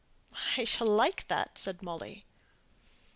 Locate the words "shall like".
0.63-1.27